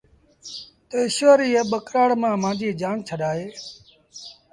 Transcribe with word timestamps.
تا 0.89 0.97
ايٚشور 1.03 1.37
ايئي 1.45 1.61
ٻڪرآڙ 1.71 2.09
مآݩ 2.21 2.37
مآݩجيٚ 2.43 2.77
جآن 2.81 2.97
ڇڏآ۔ 3.07 3.31